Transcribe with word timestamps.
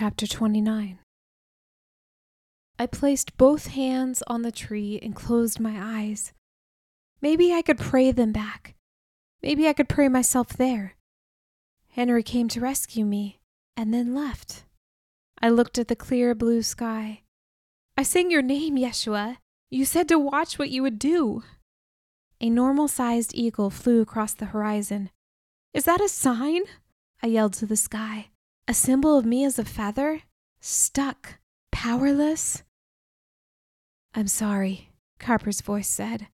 Chapter 0.00 0.28
29 0.28 1.00
I 2.78 2.86
placed 2.86 3.36
both 3.36 3.66
hands 3.66 4.22
on 4.28 4.42
the 4.42 4.52
tree 4.52 5.00
and 5.02 5.12
closed 5.12 5.58
my 5.58 5.74
eyes. 5.76 6.32
Maybe 7.20 7.52
I 7.52 7.62
could 7.62 7.78
pray 7.78 8.12
them 8.12 8.30
back. 8.30 8.76
Maybe 9.42 9.66
I 9.66 9.72
could 9.72 9.88
pray 9.88 10.08
myself 10.08 10.50
there. 10.50 10.94
Henry 11.88 12.22
came 12.22 12.46
to 12.46 12.60
rescue 12.60 13.04
me 13.04 13.40
and 13.76 13.92
then 13.92 14.14
left. 14.14 14.62
I 15.42 15.48
looked 15.48 15.78
at 15.78 15.88
the 15.88 15.96
clear 15.96 16.32
blue 16.32 16.62
sky. 16.62 17.22
I 17.96 18.04
sang 18.04 18.30
your 18.30 18.40
name, 18.40 18.76
Yeshua. 18.76 19.38
You 19.68 19.84
said 19.84 20.06
to 20.10 20.16
watch 20.20 20.60
what 20.60 20.70
you 20.70 20.82
would 20.82 21.00
do. 21.00 21.42
A 22.40 22.50
normal 22.50 22.86
sized 22.86 23.32
eagle 23.34 23.68
flew 23.68 24.00
across 24.00 24.32
the 24.32 24.52
horizon. 24.54 25.10
Is 25.74 25.86
that 25.86 26.00
a 26.00 26.08
sign? 26.08 26.62
I 27.20 27.26
yelled 27.26 27.54
to 27.54 27.66
the 27.66 27.74
sky. 27.74 28.28
A 28.70 28.74
symbol 28.74 29.16
of 29.16 29.24
me 29.24 29.46
as 29.46 29.58
a 29.58 29.64
feather? 29.64 30.24
Stuck. 30.60 31.38
Powerless? 31.72 32.64
I'm 34.14 34.26
sorry, 34.26 34.90
Carper's 35.18 35.62
voice 35.62 35.88
said. 35.88 36.26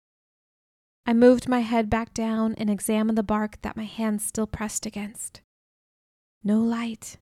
I 1.05 1.13
moved 1.13 1.47
my 1.47 1.59
head 1.59 1.91
back 1.91 2.11
down 2.11 2.55
and 2.55 2.71
examined 2.71 3.19
the 3.19 3.23
bark 3.23 3.61
that 3.61 3.77
my 3.77 3.83
hands 3.83 4.25
still 4.25 4.47
pressed 4.47 4.87
against. 4.87 5.41
No 6.43 6.59
light. 6.59 7.17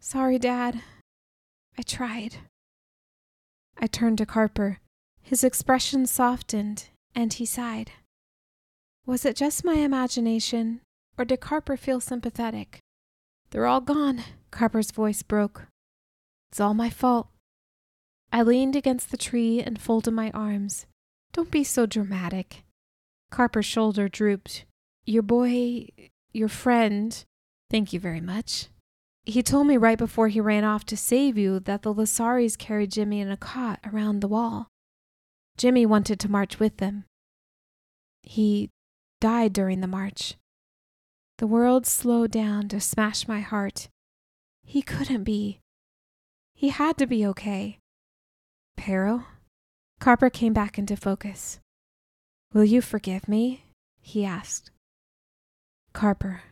Sorry, 0.00 0.38
Dad. 0.38 0.82
I 1.78 1.82
tried. 1.82 2.36
I 3.78 3.86
turned 3.86 4.18
to 4.18 4.26
Carper. 4.26 4.80
His 5.22 5.42
expression 5.42 6.04
softened, 6.04 6.90
and 7.14 7.32
he 7.32 7.46
sighed. 7.46 7.92
Was 9.06 9.24
it 9.24 9.34
just 9.34 9.64
my 9.64 9.76
imagination, 9.76 10.82
or 11.16 11.24
did 11.24 11.40
Carper 11.40 11.78
feel 11.78 12.00
sympathetic? 12.00 12.80
They're 13.54 13.66
all 13.66 13.80
gone, 13.80 14.24
Carper's 14.50 14.90
voice 14.90 15.22
broke. 15.22 15.68
It's 16.50 16.58
all 16.58 16.74
my 16.74 16.90
fault. 16.90 17.28
I 18.32 18.42
leaned 18.42 18.74
against 18.74 19.12
the 19.12 19.16
tree 19.16 19.60
and 19.60 19.80
folded 19.80 20.10
my 20.10 20.32
arms. 20.32 20.86
Don't 21.32 21.52
be 21.52 21.62
so 21.62 21.86
dramatic. 21.86 22.64
Carper's 23.30 23.64
shoulder 23.64 24.08
drooped. 24.08 24.64
Your 25.06 25.22
boy, 25.22 25.86
your 26.32 26.48
friend, 26.48 27.24
thank 27.70 27.92
you 27.92 28.00
very 28.00 28.20
much. 28.20 28.70
He 29.24 29.40
told 29.40 29.68
me 29.68 29.76
right 29.76 29.98
before 29.98 30.26
he 30.26 30.40
ran 30.40 30.64
off 30.64 30.84
to 30.86 30.96
save 30.96 31.38
you 31.38 31.60
that 31.60 31.82
the 31.82 31.94
Lasaris 31.94 32.58
carried 32.58 32.90
Jimmy 32.90 33.20
in 33.20 33.30
a 33.30 33.36
cot 33.36 33.78
around 33.86 34.18
the 34.18 34.26
wall. 34.26 34.66
Jimmy 35.56 35.86
wanted 35.86 36.18
to 36.18 36.28
march 36.28 36.58
with 36.58 36.78
them. 36.78 37.04
He 38.24 38.70
died 39.20 39.52
during 39.52 39.80
the 39.80 39.86
march. 39.86 40.34
The 41.38 41.46
world 41.46 41.86
slowed 41.86 42.30
down 42.30 42.68
to 42.68 42.80
smash 42.80 43.26
my 43.26 43.40
heart. 43.40 43.88
He 44.64 44.82
couldn't 44.82 45.24
be. 45.24 45.60
He 46.54 46.68
had 46.68 46.96
to 46.98 47.06
be 47.06 47.26
okay. 47.26 47.78
Pero? 48.76 49.24
Carper 49.98 50.30
came 50.30 50.52
back 50.52 50.78
into 50.78 50.96
focus. 50.96 51.58
Will 52.52 52.64
you 52.64 52.80
forgive 52.80 53.26
me? 53.28 53.64
he 54.00 54.24
asked. 54.24 54.70
Carper, 55.92 56.42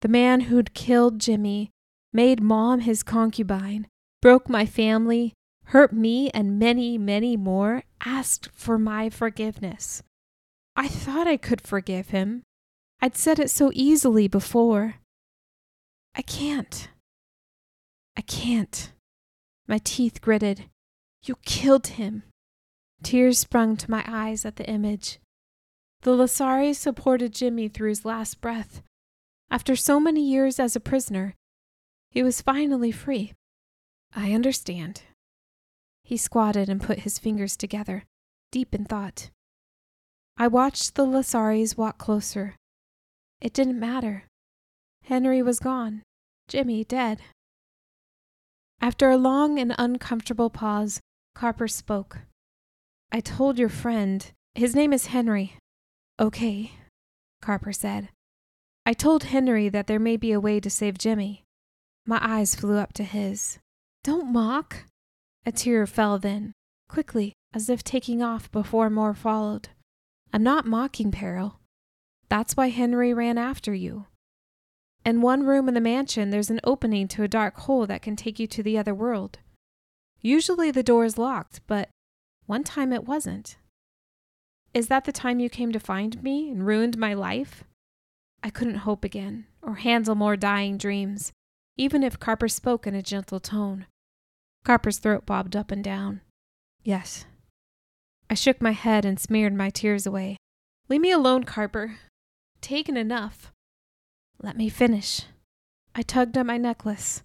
the 0.00 0.08
man 0.08 0.42
who'd 0.42 0.74
killed 0.74 1.18
Jimmy, 1.18 1.70
made 2.12 2.42
Mom 2.42 2.80
his 2.80 3.02
concubine, 3.02 3.88
broke 4.22 4.48
my 4.48 4.64
family, 4.64 5.34
hurt 5.64 5.92
me 5.92 6.30
and 6.30 6.58
many, 6.58 6.96
many 6.96 7.36
more, 7.36 7.82
asked 8.04 8.48
for 8.54 8.78
my 8.78 9.10
forgiveness. 9.10 10.02
I 10.76 10.88
thought 10.88 11.26
I 11.26 11.36
could 11.36 11.60
forgive 11.60 12.10
him. 12.10 12.42
I'd 13.00 13.16
said 13.16 13.38
it 13.38 13.50
so 13.50 13.70
easily 13.74 14.26
before. 14.26 14.96
I 16.14 16.22
can't. 16.22 16.88
I 18.16 18.22
can't. 18.22 18.92
My 19.68 19.78
teeth 19.78 20.20
gritted. 20.20 20.64
You 21.22 21.36
killed 21.44 21.88
him. 21.88 22.24
Tears 23.02 23.38
sprung 23.38 23.76
to 23.76 23.90
my 23.90 24.04
eyes 24.06 24.44
at 24.44 24.56
the 24.56 24.68
image. 24.68 25.20
The 26.02 26.10
Lasaris 26.12 26.76
supported 26.76 27.32
Jimmy 27.32 27.68
through 27.68 27.90
his 27.90 28.04
last 28.04 28.40
breath. 28.40 28.82
After 29.50 29.76
so 29.76 30.00
many 30.00 30.28
years 30.28 30.58
as 30.58 30.74
a 30.74 30.80
prisoner, 30.80 31.34
he 32.10 32.22
was 32.22 32.42
finally 32.42 32.90
free. 32.90 33.32
I 34.14 34.32
understand. 34.32 35.02
He 36.02 36.16
squatted 36.16 36.68
and 36.68 36.80
put 36.80 37.00
his 37.00 37.18
fingers 37.18 37.56
together, 37.56 38.04
deep 38.50 38.74
in 38.74 38.84
thought. 38.84 39.30
I 40.36 40.48
watched 40.48 40.94
the 40.94 41.04
Lasaris 41.04 41.76
walk 41.76 41.98
closer. 41.98 42.56
It 43.40 43.52
didn't 43.52 43.78
matter. 43.78 44.24
Henry 45.04 45.42
was 45.42 45.60
gone, 45.60 46.02
Jimmy 46.48 46.84
dead. 46.84 47.20
After 48.80 49.10
a 49.10 49.16
long 49.16 49.58
and 49.58 49.74
uncomfortable 49.78 50.50
pause, 50.50 51.00
Carper 51.34 51.68
spoke. 51.68 52.18
I 53.10 53.20
told 53.20 53.58
your 53.58 53.68
friend, 53.68 54.30
his 54.54 54.74
name 54.74 54.92
is 54.92 55.06
Henry. 55.06 55.56
Okay, 56.20 56.72
Carper 57.40 57.72
said. 57.72 58.08
I 58.84 58.92
told 58.92 59.24
Henry 59.24 59.68
that 59.68 59.86
there 59.86 59.98
may 59.98 60.16
be 60.16 60.32
a 60.32 60.40
way 60.40 60.60
to 60.60 60.70
save 60.70 60.98
Jimmy. 60.98 61.44
My 62.06 62.18
eyes 62.22 62.54
flew 62.54 62.76
up 62.76 62.92
to 62.94 63.04
his. 63.04 63.58
Don't 64.02 64.32
mock. 64.32 64.84
A 65.46 65.52
tear 65.52 65.86
fell 65.86 66.18
then, 66.18 66.52
quickly, 66.88 67.34
as 67.54 67.68
if 67.68 67.84
taking 67.84 68.22
off 68.22 68.50
before 68.50 68.90
more 68.90 69.14
followed. 69.14 69.68
I'm 70.32 70.42
not 70.42 70.66
mocking, 70.66 71.10
Peril. 71.10 71.60
That's 72.28 72.56
why 72.56 72.68
Henry 72.68 73.14
ran 73.14 73.38
after 73.38 73.72
you. 73.72 74.06
In 75.04 75.22
one 75.22 75.44
room 75.44 75.68
in 75.68 75.74
the 75.74 75.80
mansion, 75.80 76.30
there's 76.30 76.50
an 76.50 76.60
opening 76.64 77.08
to 77.08 77.22
a 77.22 77.28
dark 77.28 77.56
hole 77.60 77.86
that 77.86 78.02
can 78.02 78.16
take 78.16 78.38
you 78.38 78.46
to 78.48 78.62
the 78.62 78.76
other 78.76 78.94
world. 78.94 79.38
Usually 80.20 80.70
the 80.70 80.82
door 80.82 81.04
is 81.04 81.16
locked, 81.16 81.60
but 81.66 81.88
one 82.46 82.64
time 82.64 82.92
it 82.92 83.04
wasn't. 83.04 83.56
Is 84.74 84.88
that 84.88 85.04
the 85.04 85.12
time 85.12 85.40
you 85.40 85.48
came 85.48 85.72
to 85.72 85.80
find 85.80 86.22
me 86.22 86.50
and 86.50 86.66
ruined 86.66 86.98
my 86.98 87.14
life? 87.14 87.64
I 88.42 88.50
couldn't 88.50 88.76
hope 88.86 89.04
again, 89.04 89.46
or 89.62 89.76
handle 89.76 90.14
more 90.14 90.36
dying 90.36 90.76
dreams, 90.76 91.32
even 91.76 92.02
if 92.02 92.20
Carper 92.20 92.48
spoke 92.48 92.86
in 92.86 92.94
a 92.94 93.02
gentle 93.02 93.40
tone. 93.40 93.86
Carper's 94.64 94.98
throat 94.98 95.24
bobbed 95.24 95.56
up 95.56 95.70
and 95.70 95.82
down. 95.82 96.20
Yes. 96.82 97.24
I 98.28 98.34
shook 98.34 98.60
my 98.60 98.72
head 98.72 99.04
and 99.04 99.18
smeared 99.18 99.54
my 99.54 99.70
tears 99.70 100.06
away. 100.06 100.36
Leave 100.88 101.00
me 101.00 101.10
alone, 101.10 101.44
Carper. 101.44 101.96
Taken 102.60 102.96
enough. 102.96 103.52
Let 104.42 104.56
me 104.56 104.68
finish. 104.68 105.22
I 105.94 106.02
tugged 106.02 106.36
at 106.36 106.46
my 106.46 106.58
necklace. 106.58 107.22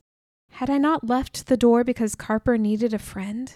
Had 0.51 0.69
I 0.69 0.77
not 0.77 1.07
left 1.07 1.47
the 1.47 1.57
door 1.57 1.83
because 1.83 2.15
Carper 2.15 2.57
needed 2.57 2.93
a 2.93 2.99
friend? 2.99 3.53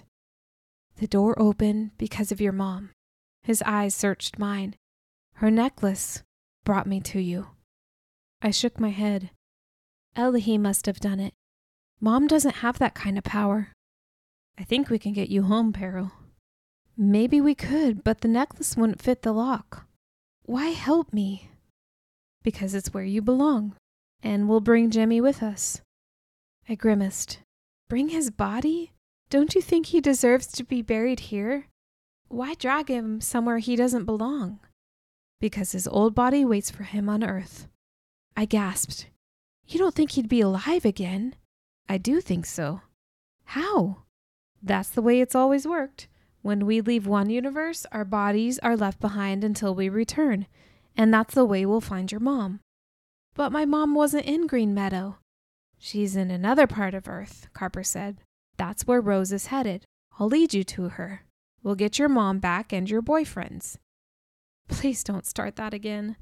The 0.98 1.08
door 1.08 1.40
opened 1.40 1.92
because 1.98 2.32
of 2.32 2.42
your 2.42 2.54
mom. 2.54 2.90
His 3.44 3.62
eyes 3.64 3.94
searched 3.94 4.40
mine. 4.40 4.76
Her 5.36 5.52
necklace 5.52 6.24
brought 6.66 6.88
me 6.88 7.00
to 7.02 7.20
you. 7.20 7.48
I 8.42 8.52
shook 8.52 8.80
my 8.80 8.90
head. 8.90 9.30
Elohim 10.16 10.64
must 10.64 10.88
have 10.88 11.00
done 11.00 11.20
it. 11.20 11.34
Mom 12.00 12.28
doesn't 12.28 12.58
have 12.58 12.80
that 12.80 12.96
kind 12.96 13.18
of 13.18 13.24
power. 13.24 13.72
I 14.58 14.64
think 14.64 14.90
we 14.90 15.00
can 15.00 15.14
get 15.14 15.30
you 15.30 15.44
home, 15.44 15.74
Peril. 15.74 16.12
Maybe 16.98 17.40
we 17.40 17.54
could, 17.54 18.04
but 18.04 18.22
the 18.22 18.28
necklace 18.28 18.76
wouldn't 18.76 19.02
fit 19.02 19.22
the 19.22 19.32
lock. 19.32 19.86
Why 20.44 20.70
help 20.70 21.14
me? 21.14 21.52
Because 22.48 22.74
it's 22.74 22.94
where 22.94 23.04
you 23.04 23.22
belong, 23.22 23.76
and 24.24 24.48
we'll 24.48 24.62
bring 24.62 24.90
Jimmy 24.90 25.20
with 25.20 25.44
us. 25.44 25.82
I 26.70 26.76
grimaced. 26.76 27.40
Bring 27.90 28.08
his 28.08 28.32
body? 28.32 28.94
Don't 29.30 29.54
you 29.54 29.60
think 29.62 29.88
he 29.88 30.00
deserves 30.00 30.48
to 30.54 30.64
be 30.64 30.82
buried 30.82 31.20
here? 31.20 31.68
Why 32.30 32.54
drag 32.54 32.88
him 32.88 33.20
somewhere 33.20 33.58
he 33.58 33.76
doesn't 33.76 34.06
belong? 34.06 34.62
Because 35.42 35.74
his 35.74 35.90
old 35.90 36.16
body 36.16 36.46
waits 36.46 36.72
for 36.72 36.84
him 36.84 37.10
on 37.10 37.22
earth. 37.22 37.68
I 38.38 38.46
gasped. 38.46 39.08
You 39.68 39.78
don't 39.78 39.94
think 39.94 40.12
he'd 40.12 40.30
be 40.30 40.40
alive 40.40 40.86
again? 40.86 41.36
I 41.90 41.98
do 41.98 42.22
think 42.22 42.46
so. 42.46 42.80
How? 43.44 44.04
That's 44.64 44.88
the 44.88 45.02
way 45.02 45.20
it's 45.20 45.36
always 45.36 45.68
worked. 45.68 46.08
When 46.44 46.66
we 46.66 46.80
leave 46.80 47.08
one 47.08 47.30
universe, 47.30 47.86
our 47.92 48.06
bodies 48.06 48.58
are 48.60 48.78
left 48.78 49.02
behind 49.02 49.44
until 49.44 49.76
we 49.76 49.90
return, 49.90 50.48
and 50.98 51.14
that's 51.14 51.36
the 51.36 51.46
way 51.46 51.66
we'll 51.66 51.80
find 51.80 52.12
your 52.12 52.20
mom. 52.20 52.60
But 53.36 53.52
my 53.52 53.66
mom 53.66 53.94
wasn't 53.94 54.26
in 54.26 54.48
Green 54.48 54.74
Meadow. 54.74 55.18
She's 55.78 56.16
in 56.16 56.32
another 56.32 56.66
part 56.66 56.96
of 56.96 57.08
Earth, 57.08 57.48
Carper 57.54 57.84
said. 57.84 58.18
That's 58.58 58.88
where 58.88 59.00
Rose 59.00 59.32
is 59.32 59.48
headed. 59.48 59.86
I'll 60.20 60.28
lead 60.28 60.56
you 60.56 60.64
to 60.64 60.90
her. 60.90 61.22
We'll 61.62 61.76
get 61.76 62.00
your 62.00 62.10
mom 62.10 62.40
back 62.40 62.74
and 62.74 62.90
your 62.90 63.04
boyfriends. 63.04 63.78
Please 64.68 65.04
don't 65.04 65.28
start 65.28 65.56
that 65.58 65.74
again. 65.74 66.16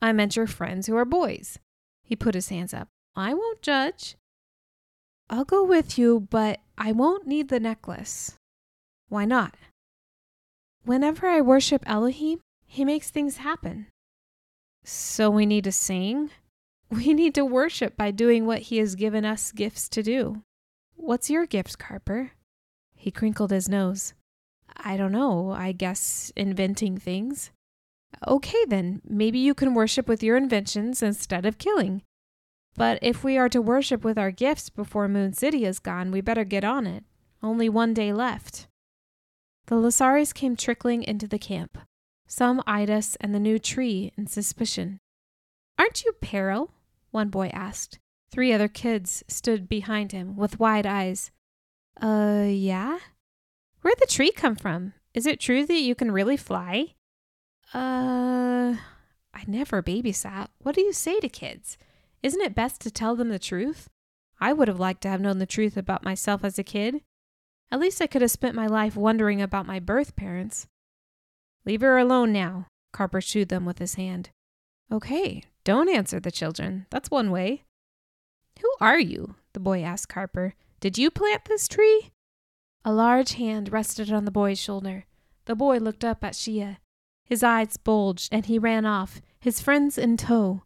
I 0.00 0.12
meant 0.12 0.36
your 0.36 0.46
friends 0.46 0.86
who 0.86 0.96
are 0.96 1.04
boys. 1.04 1.58
He 2.04 2.14
put 2.14 2.34
his 2.34 2.50
hands 2.50 2.72
up. 2.72 2.88
I 3.16 3.34
won't 3.34 3.62
judge. 3.62 4.16
I'll 5.28 5.44
go 5.44 5.64
with 5.64 5.98
you, 5.98 6.28
but 6.30 6.60
I 6.78 6.92
won't 6.92 7.26
need 7.26 7.48
the 7.48 7.58
necklace. 7.58 8.36
Why 9.08 9.24
not? 9.24 9.54
Whenever 10.84 11.26
I 11.26 11.40
worship 11.40 11.82
Elohim, 11.86 12.40
he 12.66 12.84
makes 12.84 13.10
things 13.10 13.38
happen. 13.38 13.86
So 14.84 15.30
we 15.30 15.46
need 15.46 15.64
to 15.64 15.72
sing? 15.72 16.30
We 16.90 17.12
need 17.12 17.34
to 17.34 17.44
worship 17.44 17.96
by 17.96 18.12
doing 18.12 18.46
what 18.46 18.60
he 18.68 18.76
has 18.76 18.94
given 18.94 19.24
us 19.24 19.50
gifts 19.50 19.88
to 19.88 20.02
do. 20.02 20.42
What's 20.94 21.30
your 21.30 21.44
gift, 21.44 21.78
Carper? 21.78 22.32
He 22.94 23.10
crinkled 23.10 23.50
his 23.50 23.68
nose. 23.68 24.14
I 24.76 24.96
don't 24.96 25.10
know. 25.10 25.50
I 25.50 25.72
guess 25.72 26.30
inventing 26.36 26.98
things. 26.98 27.50
Okay, 28.28 28.64
then, 28.68 29.00
maybe 29.08 29.38
you 29.38 29.54
can 29.54 29.74
worship 29.74 30.06
with 30.06 30.22
your 30.22 30.36
inventions 30.36 31.02
instead 31.02 31.46
of 31.46 31.58
killing. 31.58 32.02
But 32.76 32.98
if 33.02 33.24
we 33.24 33.38
are 33.38 33.48
to 33.48 33.62
worship 33.62 34.04
with 34.04 34.18
our 34.18 34.30
gifts 34.30 34.68
before 34.68 35.08
Moon 35.08 35.32
City 35.32 35.64
is 35.64 35.78
gone, 35.78 36.10
we 36.10 36.20
better 36.20 36.44
get 36.44 36.64
on 36.64 36.86
it. 36.86 37.04
Only 37.42 37.68
one 37.68 37.94
day 37.94 38.12
left. 38.12 38.68
The 39.66 39.76
Lasaris 39.76 40.34
came 40.34 40.54
trickling 40.54 41.02
into 41.02 41.26
the 41.26 41.38
camp. 41.38 41.78
Some 42.26 42.62
eyed 42.66 42.90
us 42.90 43.16
and 43.20 43.34
the 43.34 43.40
new 43.40 43.58
tree 43.58 44.12
in 44.16 44.26
suspicion. 44.26 44.98
Aren't 45.78 46.04
you 46.04 46.12
Peril? 46.20 46.70
One 47.10 47.28
boy 47.28 47.48
asked. 47.52 47.98
Three 48.30 48.52
other 48.52 48.68
kids 48.68 49.22
stood 49.28 49.68
behind 49.68 50.12
him 50.12 50.36
with 50.36 50.58
wide 50.58 50.86
eyes. 50.86 51.30
Uh, 52.00 52.46
yeah? 52.48 52.98
Where'd 53.82 53.98
the 54.00 54.06
tree 54.06 54.32
come 54.32 54.56
from? 54.56 54.94
Is 55.12 55.26
it 55.26 55.38
true 55.38 55.64
that 55.66 55.80
you 55.80 55.94
can 55.94 56.10
really 56.10 56.36
fly? 56.36 56.94
Uh, 57.72 58.74
I 59.32 59.44
never 59.46 59.82
babysat. 59.82 60.48
What 60.58 60.74
do 60.74 60.80
you 60.80 60.92
say 60.92 61.20
to 61.20 61.28
kids? 61.28 61.78
Isn't 62.22 62.40
it 62.40 62.54
best 62.54 62.80
to 62.80 62.90
tell 62.90 63.14
them 63.14 63.28
the 63.28 63.38
truth? 63.38 63.88
I 64.40 64.52
would 64.52 64.68
have 64.68 64.80
liked 64.80 65.02
to 65.02 65.08
have 65.08 65.20
known 65.20 65.38
the 65.38 65.46
truth 65.46 65.76
about 65.76 66.02
myself 66.04 66.44
as 66.44 66.58
a 66.58 66.64
kid. 66.64 67.02
At 67.70 67.80
least 67.80 68.00
I 68.00 68.06
could 68.06 68.22
have 68.22 68.30
spent 68.30 68.54
my 68.54 68.66
life 68.66 68.96
wondering 68.96 69.40
about 69.40 69.66
my 69.66 69.78
birth 69.78 70.16
parents. 70.16 70.66
Leave 71.66 71.80
her 71.80 71.98
alone 71.98 72.32
now, 72.32 72.66
Carper 72.92 73.20
shooed 73.20 73.48
them 73.48 73.64
with 73.64 73.78
his 73.78 73.94
hand. 73.94 74.30
Okay, 74.92 75.44
don't 75.64 75.88
answer 75.88 76.20
the 76.20 76.30
children. 76.30 76.86
That's 76.90 77.10
one 77.10 77.30
way. 77.30 77.64
Who 78.60 78.70
are 78.80 79.00
you? 79.00 79.34
the 79.54 79.60
boy 79.60 79.82
asked 79.82 80.08
Carper. 80.08 80.54
Did 80.80 80.98
you 80.98 81.10
plant 81.10 81.46
this 81.46 81.68
tree? 81.68 82.10
A 82.84 82.92
large 82.92 83.34
hand 83.34 83.72
rested 83.72 84.12
on 84.12 84.26
the 84.26 84.30
boy's 84.30 84.60
shoulder. 84.60 85.06
The 85.46 85.54
boy 85.54 85.78
looked 85.78 86.04
up 86.04 86.22
at 86.22 86.34
Shia. 86.34 86.76
His 87.24 87.42
eyes 87.42 87.76
bulged 87.78 88.28
and 88.30 88.44
he 88.44 88.58
ran 88.58 88.84
off, 88.84 89.22
his 89.40 89.60
friends 89.60 89.96
in 89.96 90.16
tow. 90.16 90.62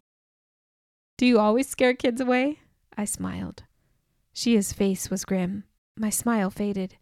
Do 1.17 1.25
you 1.25 1.39
always 1.39 1.69
scare 1.69 1.93
kids 1.93 2.19
away? 2.19 2.59
I 2.97 3.05
smiled. 3.05 3.63
Shia's 4.35 4.73
face 4.73 5.09
was 5.09 5.25
grim. 5.25 5.63
My 5.97 6.09
smile 6.09 6.49
faded. 6.49 6.97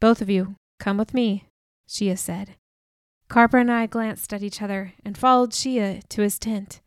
Both 0.00 0.20
of 0.20 0.30
you, 0.30 0.56
come 0.78 0.96
with 0.96 1.14
me, 1.14 1.46
Shia 1.88 2.18
said. 2.18 2.56
Carper 3.34 3.58
and 3.58 3.72
I 3.72 3.86
glanced 3.86 4.32
at 4.32 4.44
each 4.44 4.62
other 4.62 4.92
and 5.04 5.18
followed 5.18 5.50
Shia 5.50 6.08
to 6.10 6.22
his 6.22 6.38
tent. 6.38 6.80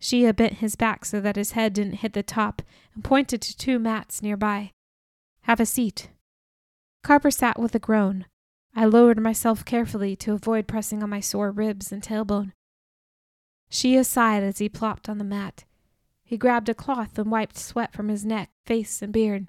Shia 0.00 0.34
bent 0.34 0.54
his 0.54 0.74
back 0.74 1.04
so 1.04 1.20
that 1.20 1.36
his 1.36 1.52
head 1.52 1.74
didn't 1.74 1.96
hit 2.00 2.14
the 2.14 2.22
top 2.22 2.62
and 2.94 3.04
pointed 3.04 3.42
to 3.42 3.54
two 3.54 3.78
mats 3.78 4.22
nearby. 4.22 4.72
Have 5.42 5.60
a 5.60 5.66
seat. 5.66 6.08
Carper 7.04 7.30
sat 7.30 7.60
with 7.60 7.74
a 7.74 7.78
groan. 7.78 8.24
I 8.74 8.86
lowered 8.86 9.20
myself 9.20 9.66
carefully 9.66 10.16
to 10.16 10.32
avoid 10.32 10.66
pressing 10.66 11.02
on 11.02 11.10
my 11.10 11.20
sore 11.20 11.50
ribs 11.50 11.92
and 11.92 12.02
tailbone. 12.02 12.52
Shia 13.70 14.06
sighed 14.06 14.42
as 14.42 14.60
he 14.60 14.70
plopped 14.70 15.10
on 15.10 15.18
the 15.18 15.24
mat. 15.24 15.64
He 16.24 16.38
grabbed 16.38 16.70
a 16.70 16.74
cloth 16.74 17.18
and 17.18 17.30
wiped 17.30 17.58
sweat 17.58 17.92
from 17.92 18.08
his 18.08 18.24
neck, 18.24 18.48
face, 18.64 19.02
and 19.02 19.12
beard. 19.12 19.48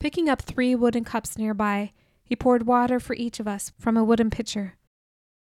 Picking 0.00 0.28
up 0.28 0.42
three 0.42 0.74
wooden 0.74 1.04
cups 1.04 1.38
nearby, 1.38 1.92
he 2.24 2.34
poured 2.34 2.66
water 2.66 2.98
for 2.98 3.14
each 3.14 3.38
of 3.38 3.46
us 3.46 3.70
from 3.78 3.96
a 3.96 4.02
wooden 4.02 4.28
pitcher. 4.28 4.74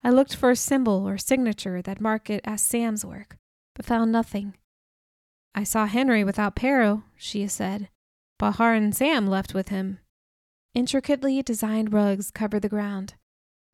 I 0.03 0.09
looked 0.09 0.35
for 0.35 0.49
a 0.49 0.55
symbol 0.55 1.07
or 1.07 1.17
signature 1.17 1.81
that 1.81 1.99
marked 1.99 2.29
it 2.29 2.41
as 2.45 2.61
Sam's 2.61 3.03
work, 3.03 3.37
but 3.75 3.85
found 3.85 4.11
nothing. 4.11 4.55
I 5.53 5.63
saw 5.63 5.87
Henry 5.87 6.23
without 6.23 6.55
Pero, 6.55 7.03
Shia 7.19 7.49
said. 7.49 7.89
Bahar 8.37 8.73
and 8.73 8.95
Sam 8.95 9.27
left 9.27 9.53
with 9.53 9.69
him. 9.69 9.99
Intricately 10.73 11.41
designed 11.41 11.91
rugs 11.91 12.31
covered 12.31 12.61
the 12.61 12.69
ground. 12.69 13.15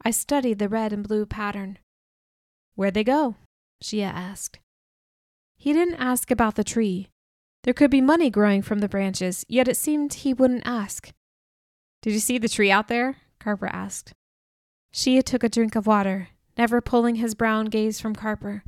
I 0.04 0.12
studied 0.12 0.60
the 0.60 0.70
red 0.70 0.92
and 0.92 1.08
blue 1.08 1.26
pattern. 1.26 1.78
Where'd 2.76 2.96
they 2.96 3.04
go? 3.04 3.36
Shia 3.84 4.12
asked. 4.12 4.60
He 5.58 5.74
didn't 5.74 5.96
ask 5.96 6.32
about 6.32 6.56
the 6.56 6.64
tree. 6.64 7.10
There 7.64 7.74
could 7.74 7.92
be 7.92 8.02
money 8.02 8.30
growing 8.30 8.62
from 8.62 8.80
the 8.80 8.90
branches, 8.90 9.46
yet 9.48 9.68
it 9.68 9.78
seemed 9.78 10.14
he 10.14 10.34
wouldn't 10.34 10.66
ask. 10.66 11.12
Did 12.02 12.14
you 12.14 12.20
see 12.20 12.38
the 12.38 12.50
tree 12.50 12.72
out 12.72 12.88
there? 12.88 13.18
Carper 13.40 13.68
asked. 13.68 14.14
Shia 14.96 15.22
took 15.22 15.44
a 15.44 15.50
drink 15.50 15.76
of 15.76 15.88
water, 15.88 16.30
never 16.58 16.80
pulling 16.80 17.16
his 17.16 17.36
brown 17.36 17.66
gaze 17.66 18.00
from 18.00 18.16
Carper. 18.16 18.64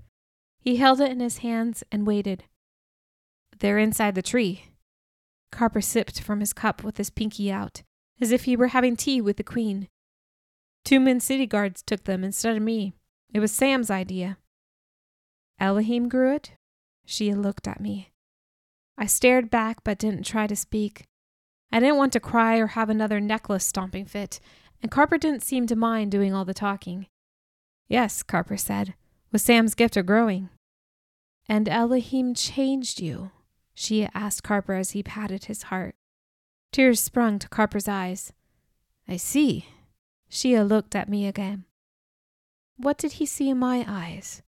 He 0.60 0.76
held 0.76 1.00
it 1.00 1.10
in 1.10 1.22
his 1.22 1.38
hands 1.38 1.86
and 1.90 2.06
waited. 2.06 2.44
They're 3.58 3.78
inside 3.78 4.14
the 4.14 4.22
tree. 4.22 4.66
Carper 5.54 5.80
sipped 5.80 6.20
from 6.20 6.42
his 6.42 6.52
cup 6.52 6.84
with 6.84 6.98
his 6.98 7.10
pinky 7.10 7.50
out, 7.50 7.82
as 8.20 8.34
if 8.34 8.44
he 8.44 8.58
were 8.58 8.68
having 8.68 8.98
tea 8.98 9.22
with 9.22 9.38
the 9.38 9.44
queen. 9.44 9.88
Two 10.84 11.00
Moon 11.00 11.22
City 11.22 11.46
guards 11.46 11.82
took 11.82 12.04
them 12.04 12.26
instead 12.26 12.58
of 12.58 12.62
me. 12.62 12.92
It 13.34 13.40
was 13.40 13.54
Sam's 13.54 13.90
idea. 13.90 14.38
Elohim 15.62 16.10
grew 16.10 16.36
it? 16.36 16.52
Shia 17.08 17.42
looked 17.42 17.70
at 17.70 17.80
me. 17.80 18.12
I 18.98 19.06
stared 19.06 19.50
back 19.50 19.78
but 19.86 19.98
didn't 19.98 20.26
try 20.26 20.46
to 20.46 20.58
speak. 20.58 21.06
I 21.72 21.80
didn't 21.80 21.98
want 21.98 22.12
to 22.14 22.20
cry 22.20 22.58
or 22.58 22.68
have 22.68 22.90
another 22.90 23.22
necklace 23.22 23.66
stomping 23.66 24.06
fit, 24.06 24.42
and 24.82 24.92
Carper 24.92 25.18
didn't 25.18 25.44
seem 25.44 25.68
to 25.68 25.76
mind 25.76 26.12
doing 26.12 26.34
all 26.34 26.46
the 26.46 26.54
talking. 26.54 27.08
Yes, 27.88 28.24
Carper 28.24 28.58
said, 28.58 28.94
with 29.32 29.42
Sam's 29.42 29.76
gift 29.76 29.98
of 29.98 30.06
growing. 30.06 30.50
And 31.48 31.70
Elohim 31.70 32.34
changed 32.34 33.00
you? 33.00 33.32
Shia 33.76 34.10
asked 34.14 34.44
Carper 34.44 34.74
as 34.74 34.92
he 34.92 35.04
patted 35.04 35.46
his 35.46 35.64
heart. 35.64 35.96
Tears 36.72 37.00
sprung 37.00 37.40
to 37.40 37.48
Carper's 37.48 37.88
eyes. 37.88 38.34
I 39.08 39.18
see. 39.18 39.68
Shia 40.30 40.68
looked 40.68 40.96
at 40.96 41.10
me 41.10 41.26
again. 41.26 41.66
What 42.76 42.98
did 42.98 43.14
he 43.14 43.26
see 43.26 43.50
in 43.50 43.58
my 43.58 43.86
eyes? 43.88 44.42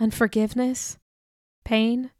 Unforgiveness? 0.00 0.98
Pain? 1.64 2.10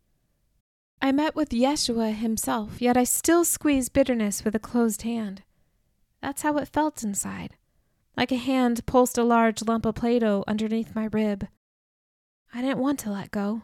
I 1.00 1.12
met 1.12 1.35
with 1.35 1.49
Yeshua 1.49 2.14
himself, 2.14 2.82
yet 2.82 2.97
I 2.97 3.05
still 3.05 3.44
squeeze 3.44 3.88
bitterness 3.88 4.44
with 4.44 4.55
a 4.55 4.61
closed 4.61 5.02
hand. 5.02 5.43
That's 6.22 6.43
how 6.43 6.56
it 6.58 6.69
felt 6.69 7.02
inside, 7.02 7.56
like 8.17 8.32
a 8.32 8.37
hand 8.37 8.84
pulsed 8.87 9.17
a 9.17 9.25
large 9.25 9.62
lump 9.62 9.87
of 9.87 9.94
Play 9.94 10.19
Doh 10.19 10.44
underneath 10.46 10.94
my 10.94 11.08
rib. 11.12 11.49
I 12.52 12.61
didn't 12.61 12.78
want 12.78 12.99
to 13.00 13.11
let 13.11 13.31
go. 13.31 13.62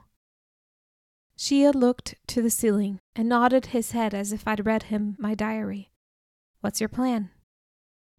Shia 1.38 1.74
looked 1.74 2.14
to 2.28 2.40
the 2.40 2.50
ceiling 2.50 2.98
and 3.14 3.28
nodded 3.28 3.66
his 3.66 3.90
head 3.92 4.14
as 4.14 4.32
if 4.32 4.48
I'd 4.48 4.64
read 4.64 4.84
him 4.84 5.16
my 5.18 5.34
diary. 5.34 5.90
What's 6.60 6.80
your 6.80 6.88
plan? 6.88 7.30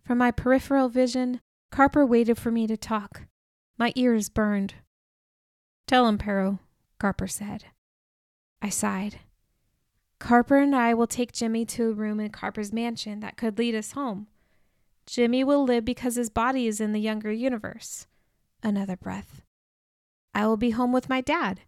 From 0.03 0.19
my 0.19 0.31
peripheral 0.31 0.89
vision, 0.89 1.41
Carper 1.71 2.05
waited 2.05 2.37
for 2.37 2.51
me 2.51 2.67
to 2.67 2.77
talk. 2.77 3.23
My 3.77 3.91
ears 3.95 4.29
burned. 4.29 4.75
Tell 5.87 6.07
him, 6.07 6.17
Pero, 6.17 6.59
Carper 6.99 7.27
said. 7.27 7.65
I 8.61 8.69
sighed. 8.69 9.19
Carper 10.19 10.57
and 10.57 10.75
I 10.75 10.93
will 10.93 11.07
take 11.07 11.31
Jimmy 11.31 11.65
to 11.65 11.89
a 11.89 11.93
room 11.93 12.19
in 12.19 12.31
Carper's 12.31 12.73
mansion 12.73 13.19
that 13.19 13.37
could 13.37 13.57
lead 13.57 13.75
us 13.75 13.91
home. 13.91 14.27
Jimmy 15.05 15.43
will 15.43 15.63
live 15.63 15.85
because 15.85 16.15
his 16.15 16.29
body 16.29 16.67
is 16.67 16.81
in 16.81 16.91
the 16.91 16.99
younger 16.99 17.31
universe. 17.31 18.07
Another 18.63 18.97
breath. 18.97 19.41
I 20.33 20.45
will 20.47 20.57
be 20.57 20.71
home 20.71 20.91
with 20.91 21.09
my 21.09 21.21
dad. 21.21 21.61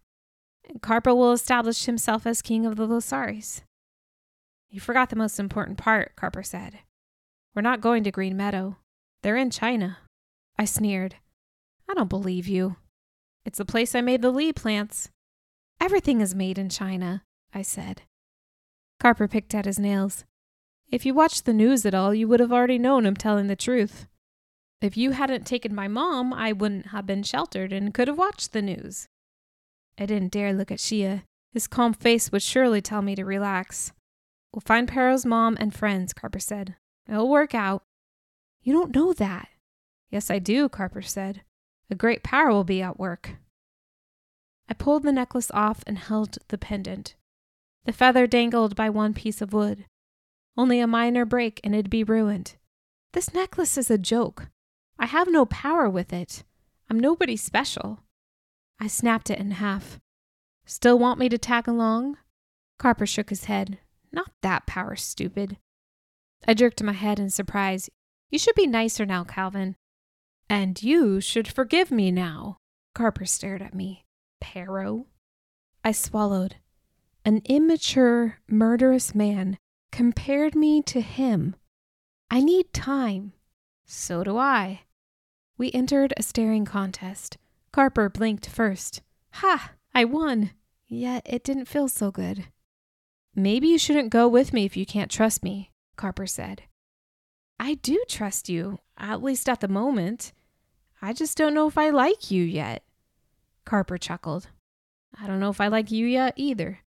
And 0.67 0.81
Carper 0.81 1.15
will 1.15 1.31
establish 1.31 1.85
himself 1.85 2.27
as 2.27 2.41
king 2.41 2.65
of 2.65 2.75
the 2.75 2.87
Lasaris. 2.87 3.61
You 4.69 4.79
forgot 4.79 5.09
the 5.09 5.15
most 5.15 5.39
important 5.39 5.77
part, 5.77 6.15
Carper 6.15 6.43
said. 6.43 6.79
We're 7.55 7.61
not 7.61 7.81
going 7.81 8.03
to 8.03 8.11
Green 8.11 8.37
Meadow. 8.37 8.77
They're 9.23 9.37
in 9.37 9.49
China. 9.49 9.97
I 10.57 10.65
sneered. 10.65 11.15
I 11.89 11.93
don't 11.93 12.09
believe 12.09 12.47
you. 12.47 12.75
It's 13.45 13.57
the 13.57 13.65
place 13.65 13.95
I 13.95 14.01
made 14.01 14.21
the 14.21 14.29
Lee 14.29 14.53
plants. 14.53 15.09
Everything 15.81 16.21
is 16.21 16.35
made 16.35 16.59
in 16.59 16.69
China, 16.69 17.23
I 17.53 17.63
said. 17.63 18.03
Carper 18.99 19.27
picked 19.27 19.55
at 19.55 19.65
his 19.65 19.79
nails. 19.79 20.25
If 20.91 21.05
you 21.05 21.13
watched 21.13 21.45
the 21.45 21.53
news 21.53 21.85
at 21.85 21.93
all, 21.93 22.13
you 22.13 22.27
would 22.27 22.39
have 22.39 22.51
already 22.51 22.77
known 22.77 23.05
I'm 23.05 23.15
telling 23.15 23.47
the 23.47 23.55
truth. 23.55 24.07
If 24.81 24.97
you 24.97 25.11
hadn't 25.11 25.45
taken 25.45 25.73
my 25.75 25.87
mom, 25.87 26.33
I 26.33 26.51
wouldn't 26.51 26.87
have 26.87 27.05
been 27.05 27.23
sheltered 27.23 27.71
and 27.71 27.93
could 27.93 28.07
have 28.07 28.17
watched 28.17 28.53
the 28.53 28.61
news. 28.61 29.07
I 29.97 30.05
didn't 30.05 30.31
dare 30.31 30.53
look 30.53 30.71
at 30.71 30.79
Shia. 30.79 31.23
His 31.53 31.67
calm 31.67 31.93
face 31.93 32.31
would 32.31 32.41
surely 32.41 32.81
tell 32.81 33.01
me 33.01 33.15
to 33.15 33.25
relax. 33.25 33.91
We'll 34.53 34.61
find 34.61 34.87
Pero's 34.87 35.25
mom 35.25 35.57
and 35.59 35.73
friends, 35.73 36.13
Carper 36.13 36.39
said. 36.39 36.75
It'll 37.07 37.29
work 37.29 37.53
out. 37.53 37.83
You 38.63 38.73
don't 38.73 38.95
know 38.95 39.13
that. 39.13 39.49
Yes, 40.09 40.31
I 40.31 40.39
do, 40.39 40.69
Carper 40.69 41.01
said. 41.01 41.41
A 41.89 41.95
great 41.95 42.23
power 42.23 42.49
will 42.49 42.63
be 42.63 42.81
at 42.81 42.99
work. 42.99 43.31
I 44.67 44.73
pulled 44.73 45.03
the 45.03 45.11
necklace 45.11 45.51
off 45.51 45.83
and 45.87 45.97
held 45.97 46.37
the 46.47 46.57
pendant. 46.57 47.15
The 47.89 47.93
feather 47.93 48.27
dangled 48.27 48.75
by 48.75 48.91
one 48.91 49.15
piece 49.15 49.41
of 49.41 49.51
wood. 49.51 49.85
Only 50.55 50.79
a 50.79 50.85
minor 50.85 51.25
break 51.25 51.59
and 51.63 51.73
it'd 51.73 51.89
be 51.89 52.03
ruined. 52.03 52.55
This 53.13 53.33
necklace 53.33 53.79
is 53.79 53.89
a 53.89 53.97
joke. 53.97 54.49
I 54.99 55.07
have 55.07 55.27
no 55.27 55.47
power 55.47 55.89
with 55.89 56.13
it. 56.13 56.43
I'm 56.87 56.99
nobody 56.99 57.35
special. 57.35 58.03
I 58.79 58.85
snapped 58.85 59.31
it 59.31 59.39
in 59.39 59.49
half. 59.49 59.99
Still 60.67 60.99
want 60.99 61.17
me 61.17 61.29
to 61.29 61.39
tag 61.39 61.67
along? 61.67 62.17
Carper 62.77 63.07
shook 63.07 63.31
his 63.31 63.45
head. 63.45 63.79
Not 64.11 64.33
that 64.43 64.67
power, 64.67 64.95
stupid. 64.95 65.57
I 66.47 66.53
jerked 66.53 66.83
my 66.83 66.93
head 66.93 67.17
in 67.17 67.31
surprise. 67.31 67.89
You 68.29 68.37
should 68.37 68.53
be 68.53 68.67
nicer 68.67 69.03
now, 69.03 69.23
Calvin. 69.23 69.75
And 70.47 70.79
you 70.83 71.21
should 71.21 71.47
forgive 71.47 71.89
me 71.89 72.11
now. 72.11 72.57
Carper 72.93 73.25
stared 73.25 73.63
at 73.63 73.73
me. 73.73 74.05
Paro. 74.43 75.05
I 75.83 75.91
swallowed. 75.91 76.57
An 77.29 77.43
immature, 77.45 78.39
murderous 78.47 79.13
man 79.13 79.59
compared 79.91 80.55
me 80.55 80.81
to 80.81 80.99
him. 80.99 81.55
I 82.31 82.41
need 82.41 82.73
time. 82.73 83.33
So 83.85 84.23
do 84.23 84.35
I. 84.39 84.81
We 85.55 85.71
entered 85.71 86.11
a 86.17 86.23
staring 86.23 86.65
contest. 86.65 87.37
Carper 87.71 88.09
blinked 88.09 88.49
first. 88.49 89.03
Ha! 89.33 89.73
I 89.93 90.05
won! 90.05 90.53
Yet 90.87 91.21
it 91.23 91.43
didn't 91.43 91.67
feel 91.67 91.87
so 91.87 92.09
good. 92.09 92.47
Maybe 93.35 93.67
you 93.67 93.77
shouldn't 93.77 94.09
go 94.09 94.27
with 94.27 94.51
me 94.51 94.65
if 94.65 94.75
you 94.75 94.87
can't 94.87 95.11
trust 95.11 95.43
me, 95.43 95.69
Carper 95.97 96.25
said. 96.25 96.63
I 97.59 97.75
do 97.75 98.03
trust 98.07 98.49
you, 98.49 98.79
at 98.97 99.21
least 99.21 99.47
at 99.47 99.59
the 99.59 99.67
moment. 99.67 100.33
I 100.99 101.13
just 101.13 101.37
don't 101.37 101.53
know 101.53 101.67
if 101.67 101.77
I 101.77 101.91
like 101.91 102.31
you 102.31 102.43
yet. 102.43 102.81
Carper 103.65 103.99
chuckled. 103.99 104.47
I 105.21 105.27
don't 105.27 105.39
know 105.39 105.51
if 105.51 105.61
I 105.61 105.67
like 105.67 105.91
you 105.91 106.07
yet 106.07 106.33
either. 106.35 106.79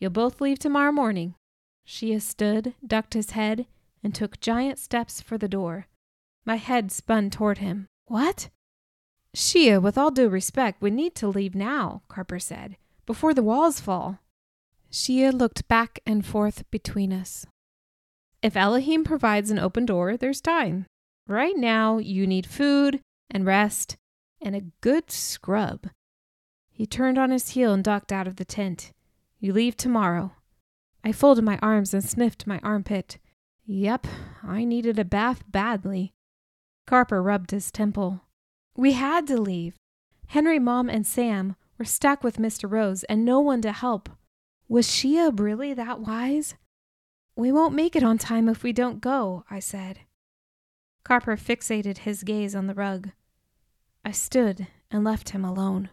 You'll 0.00 0.10
both 0.10 0.40
leave 0.40 0.58
tomorrow 0.58 0.92
morning. 0.92 1.34
Shia 1.86 2.20
stood, 2.20 2.74
ducked 2.86 3.14
his 3.14 3.32
head, 3.32 3.66
and 4.02 4.14
took 4.14 4.40
giant 4.40 4.78
steps 4.78 5.20
for 5.20 5.36
the 5.36 5.48
door. 5.48 5.86
My 6.44 6.56
head 6.56 6.92
spun 6.92 7.30
toward 7.30 7.58
him. 7.58 7.86
What? 8.06 8.48
Shia, 9.34 9.82
with 9.82 9.98
all 9.98 10.10
due 10.10 10.28
respect, 10.28 10.80
we 10.80 10.90
need 10.90 11.14
to 11.16 11.28
leave 11.28 11.54
now, 11.54 12.02
Carper 12.08 12.38
said, 12.38 12.76
before 13.06 13.34
the 13.34 13.42
walls 13.42 13.80
fall. 13.80 14.20
Shia 14.90 15.32
looked 15.32 15.68
back 15.68 16.00
and 16.06 16.24
forth 16.24 16.68
between 16.70 17.12
us. 17.12 17.46
If 18.42 18.56
Elohim 18.56 19.04
provides 19.04 19.50
an 19.50 19.58
open 19.58 19.84
door, 19.84 20.16
there's 20.16 20.40
time. 20.40 20.86
Right 21.26 21.56
now, 21.56 21.98
you 21.98 22.26
need 22.26 22.46
food 22.46 23.00
and 23.30 23.44
rest 23.44 23.96
and 24.40 24.54
a 24.54 24.70
good 24.80 25.10
scrub. 25.10 25.88
He 26.70 26.86
turned 26.86 27.18
on 27.18 27.30
his 27.30 27.50
heel 27.50 27.72
and 27.72 27.82
ducked 27.82 28.12
out 28.12 28.28
of 28.28 28.36
the 28.36 28.44
tent. 28.44 28.92
You 29.40 29.52
leave 29.52 29.76
tomorrow. 29.76 30.32
I 31.04 31.12
folded 31.12 31.44
my 31.44 31.58
arms 31.62 31.94
and 31.94 32.02
sniffed 32.02 32.46
my 32.46 32.58
armpit. 32.62 33.18
Yep, 33.64 34.06
I 34.42 34.64
needed 34.64 34.98
a 34.98 35.04
bath 35.04 35.44
badly. 35.48 36.12
Carper 36.86 37.22
rubbed 37.22 37.50
his 37.50 37.70
temple. 37.70 38.22
We 38.76 38.92
had 38.92 39.26
to 39.28 39.40
leave. 39.40 39.76
Henry, 40.26 40.58
Mom, 40.58 40.88
and 40.88 41.06
Sam 41.06 41.56
were 41.78 41.84
stuck 41.84 42.24
with 42.24 42.38
Mr. 42.38 42.70
Rose 42.70 43.04
and 43.04 43.24
no 43.24 43.40
one 43.40 43.62
to 43.62 43.72
help. 43.72 44.08
Was 44.68 44.86
Shia 44.86 45.38
really 45.38 45.72
that 45.74 46.00
wise? 46.00 46.54
We 47.36 47.52
won't 47.52 47.74
make 47.74 47.94
it 47.94 48.02
on 48.02 48.18
time 48.18 48.48
if 48.48 48.62
we 48.62 48.72
don't 48.72 49.00
go, 49.00 49.44
I 49.50 49.60
said. 49.60 50.00
Carper 51.04 51.36
fixated 51.36 51.98
his 51.98 52.24
gaze 52.24 52.54
on 52.54 52.66
the 52.66 52.74
rug. 52.74 53.10
I 54.04 54.10
stood 54.10 54.66
and 54.90 55.04
left 55.04 55.30
him 55.30 55.44
alone. 55.44 55.90